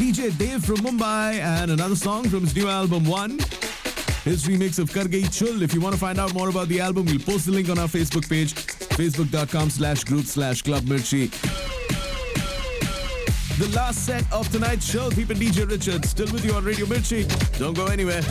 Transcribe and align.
DJ 0.00 0.36
Dave 0.38 0.64
from 0.64 0.76
Mumbai 0.76 1.34
and 1.34 1.70
another 1.70 1.94
song 1.94 2.26
from 2.26 2.40
his 2.40 2.56
new 2.56 2.66
album 2.66 3.04
One. 3.04 3.32
His 4.24 4.46
remix 4.46 4.78
of 4.78 4.90
Kar 4.90 5.04
Gayi 5.04 5.24
Chul. 5.24 5.60
If 5.60 5.74
you 5.74 5.80
want 5.82 5.94
to 5.94 6.00
find 6.00 6.18
out 6.18 6.32
more 6.32 6.48
about 6.48 6.68
the 6.68 6.80
album, 6.80 7.04
we'll 7.04 7.18
post 7.18 7.44
the 7.44 7.52
link 7.52 7.68
on 7.68 7.78
our 7.78 7.86
Facebook 7.86 8.26
page, 8.26 8.54
facebook.com 8.54 9.68
slash 9.68 10.04
group 10.04 10.24
slash 10.24 10.62
club 10.62 10.84
mirchi. 10.84 11.28
The 13.58 13.68
last 13.76 14.06
set 14.06 14.24
of 14.32 14.50
tonight's 14.50 14.90
show, 14.90 15.08
and 15.08 15.14
DJ 15.14 15.70
Richard, 15.70 16.06
still 16.06 16.32
with 16.32 16.46
you 16.46 16.54
on 16.54 16.64
Radio 16.64 16.86
Mirchi. 16.86 17.28
Don't 17.58 17.74
go 17.74 17.84
anywhere. 17.88 18.22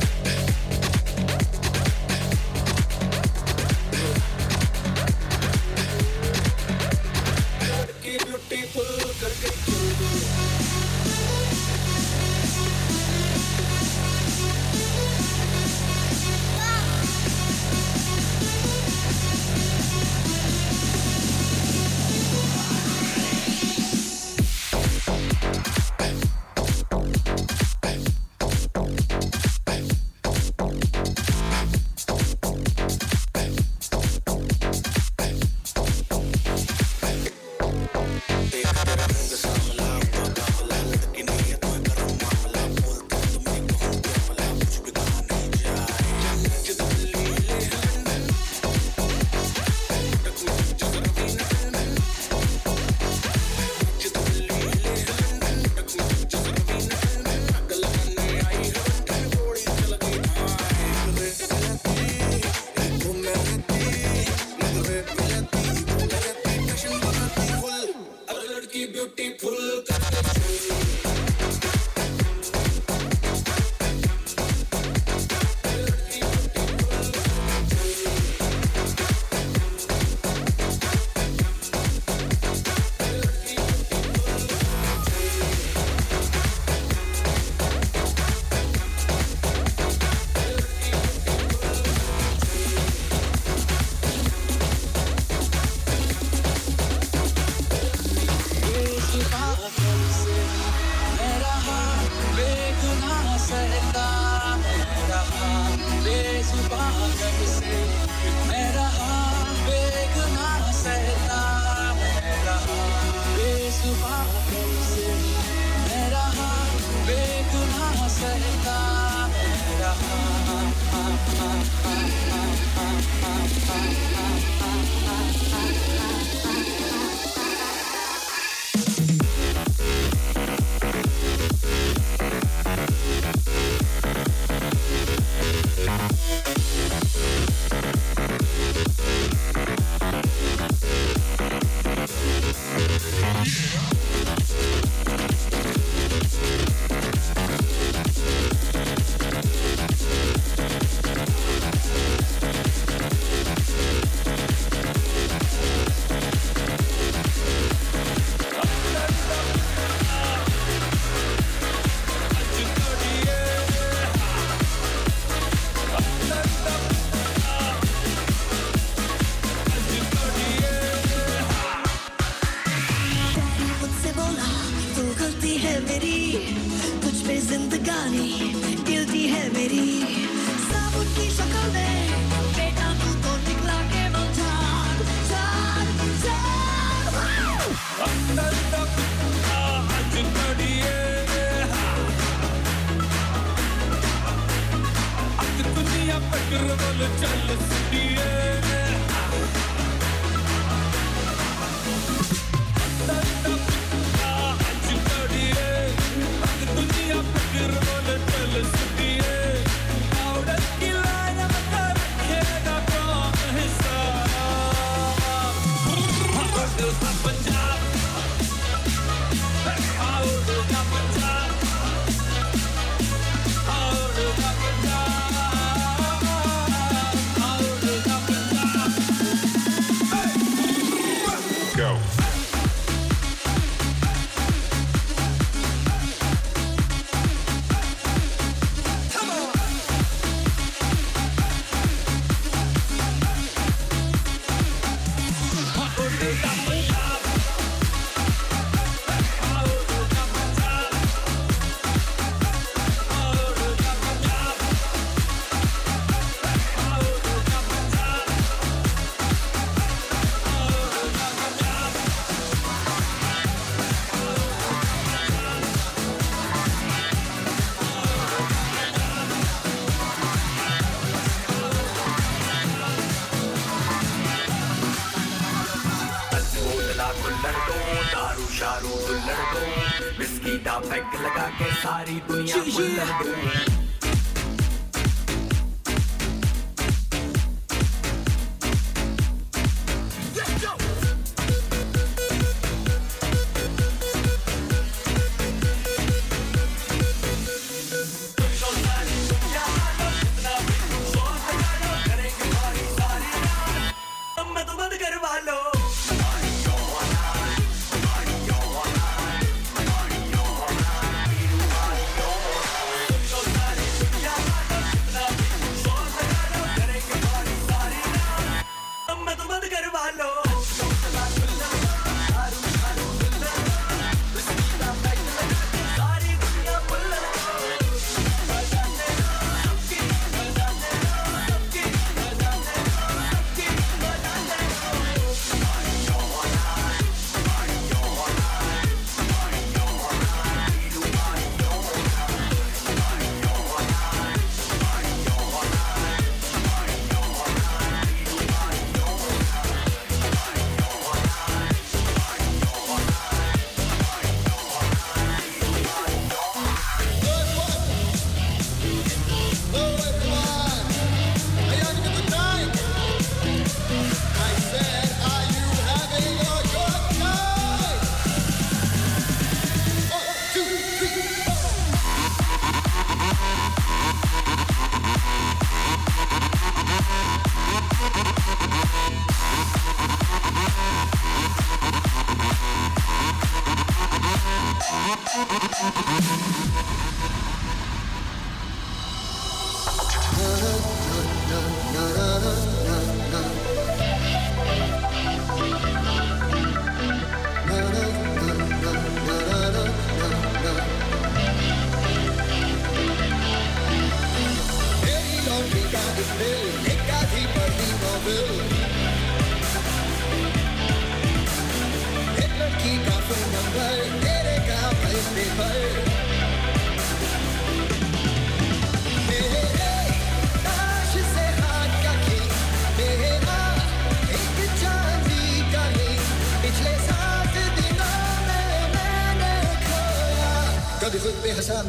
सारी 281.98 282.20
दुनिया 282.30 283.77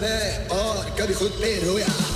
mij. 0.01 0.41
Oh, 0.49 0.75
ik 0.93 0.99
heb 0.99 1.09
je 1.09 1.15
goed 1.15 1.39
meer, 1.39 1.73
oh 1.73 1.79
ja. 1.79 2.10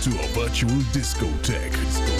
to 0.00 0.10
a 0.10 0.26
virtual 0.28 0.80
discotheque. 0.94 2.19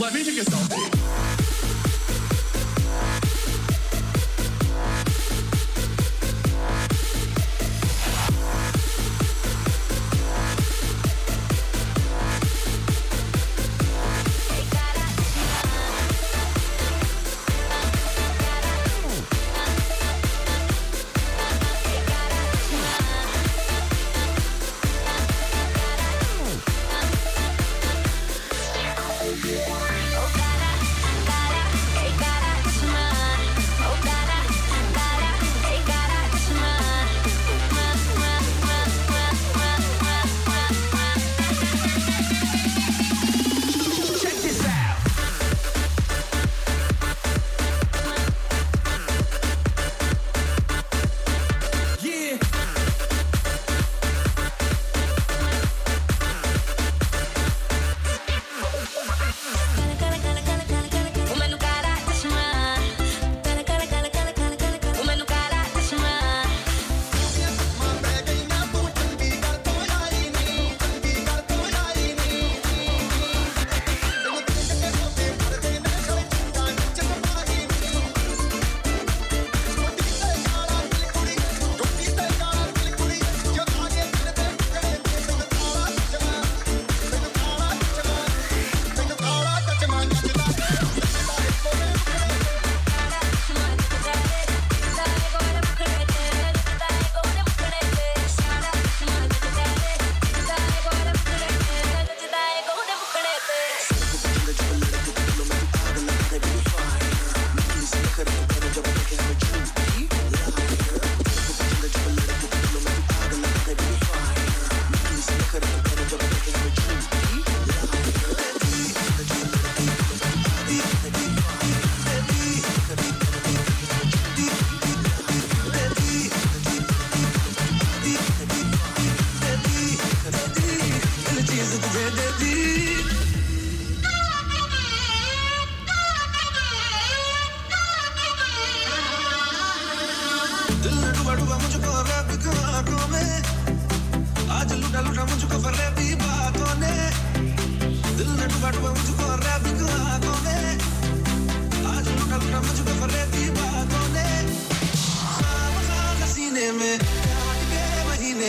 Levante 0.00 0.30
a 0.30 0.32
questão. 0.32 0.99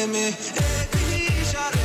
Me, 0.08 0.34
Dedi 0.34 1.42
işare 1.42 1.82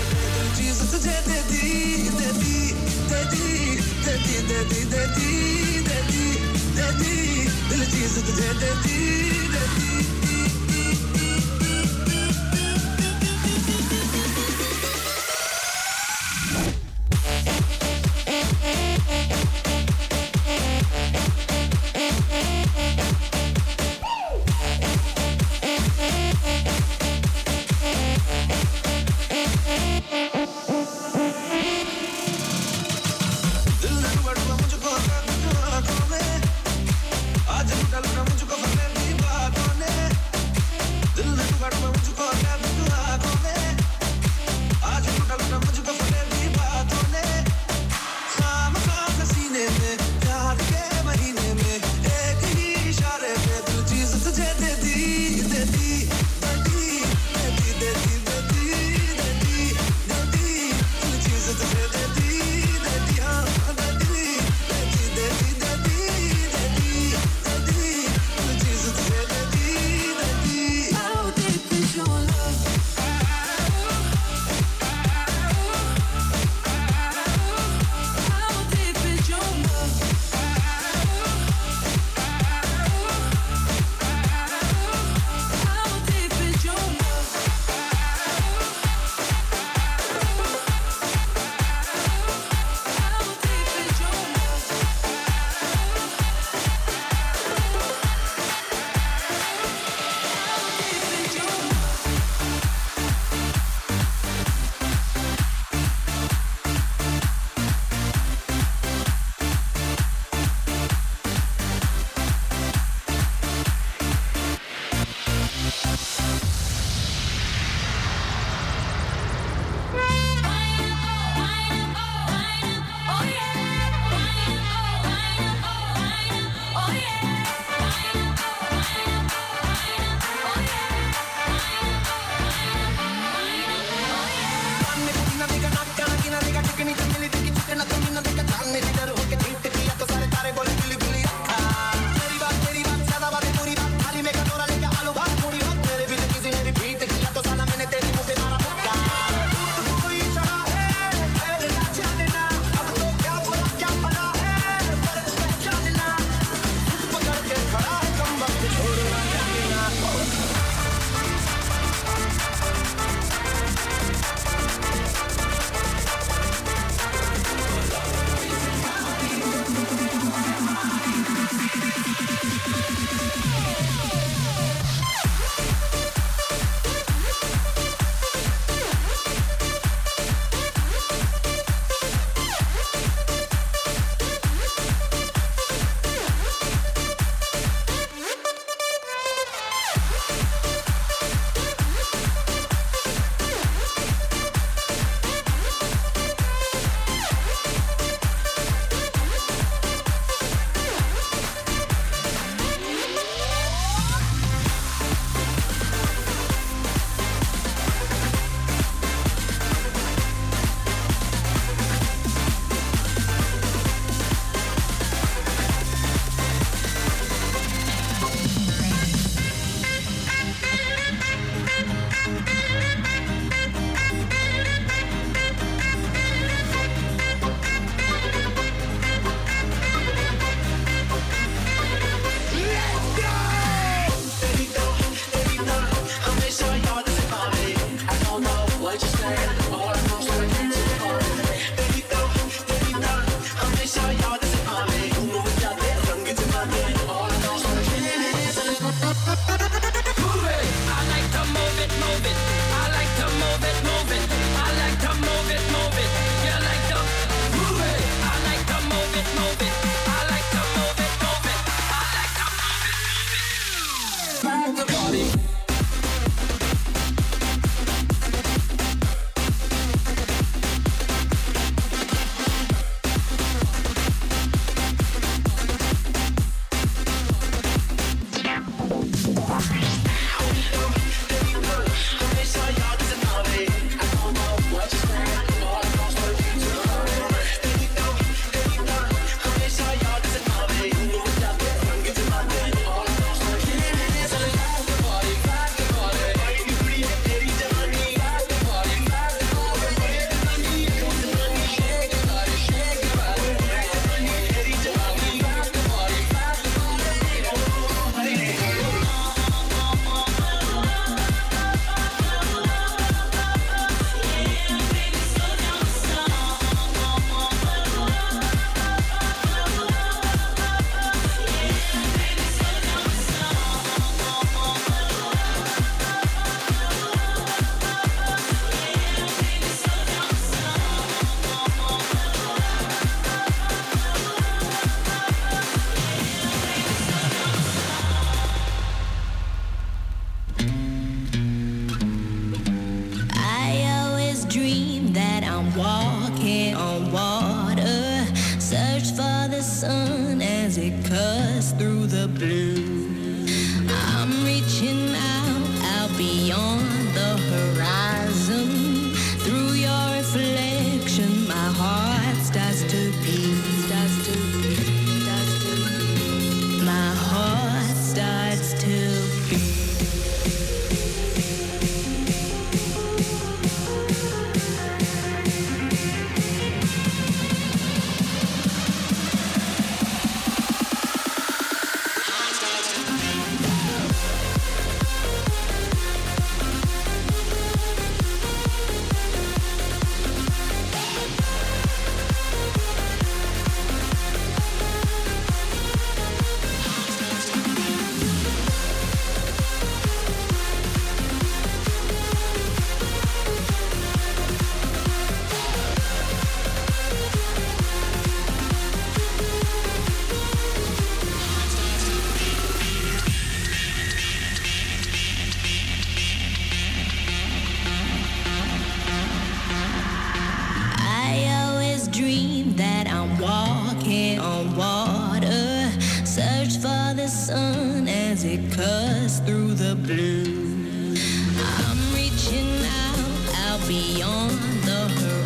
beyond 433.87 434.51
the 434.83 435.09
horizon. 435.09 435.46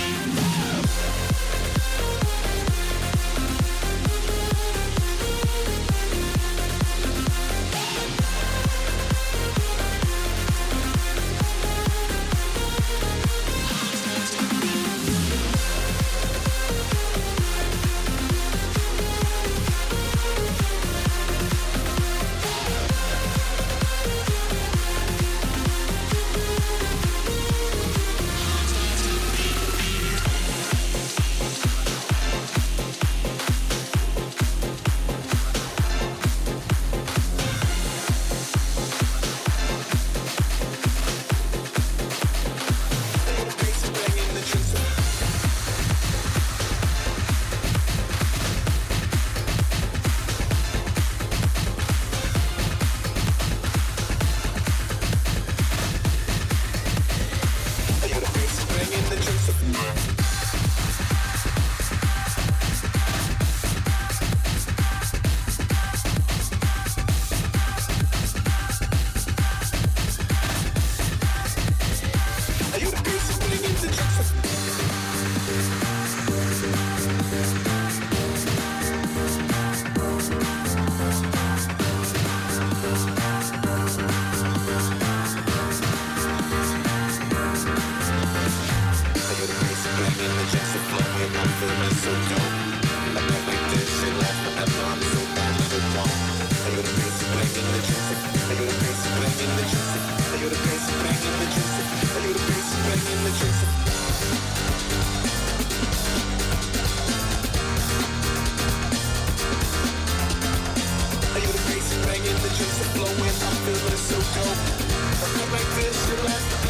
to 116.17 116.23
last. 116.25 116.60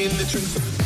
Bringing 0.00 0.16
the 0.16 0.24
drinks. 0.24 0.79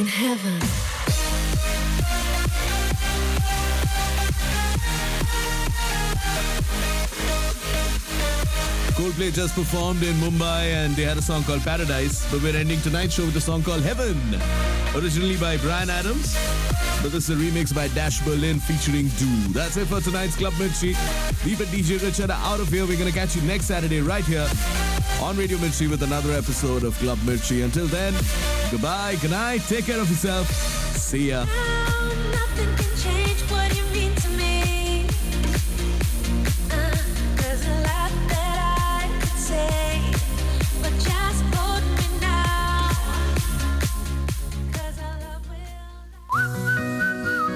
In 0.00 0.06
heaven. 0.06 0.58
Coldplay 8.96 9.30
just 9.30 9.54
performed 9.54 10.02
in 10.02 10.14
Mumbai 10.14 10.72
and 10.72 10.96
they 10.96 11.02
had 11.02 11.18
a 11.18 11.20
song 11.20 11.42
called 11.44 11.60
Paradise, 11.60 12.26
but 12.32 12.40
we're 12.40 12.56
ending 12.56 12.80
tonight's 12.80 13.12
show 13.12 13.26
with 13.26 13.36
a 13.36 13.42
song 13.42 13.62
called 13.62 13.82
Heaven, 13.82 14.16
originally 14.94 15.36
by 15.36 15.58
Bryan 15.58 15.90
Adams. 15.90 16.34
But 17.02 17.12
this 17.12 17.28
is 17.28 17.30
a 17.30 17.34
remix 17.34 17.74
by 17.74 17.88
Dash 17.88 18.22
Berlin 18.22 18.58
featuring 18.58 19.08
Do. 19.18 19.52
That's 19.52 19.76
it 19.76 19.86
for 19.86 20.00
tonight's 20.00 20.34
Club 20.34 20.54
Mirchi. 20.54 20.96
Deep 21.44 21.60
and 21.60 21.68
DJ 21.68 22.02
Richard 22.02 22.30
out 22.30 22.60
of 22.60 22.68
here. 22.68 22.86
We're 22.86 22.96
going 22.96 23.12
to 23.12 23.18
catch 23.18 23.36
you 23.36 23.42
next 23.42 23.66
Saturday 23.66 24.00
right 24.00 24.24
here 24.24 24.48
on 25.20 25.36
Radio 25.36 25.58
Mirchi 25.58 25.90
with 25.90 26.02
another 26.02 26.32
episode 26.32 26.84
of 26.84 26.94
Club 27.00 27.18
Mirchi. 27.18 27.64
Until 27.64 27.86
then, 27.86 28.14
goodbye, 28.70 29.16
good 29.20 29.30
night, 29.30 29.62
take 29.68 29.86
care 29.86 30.00
of 30.00 30.08
yourself. 30.08 30.48
See 30.96 31.30
ya. 31.30 31.44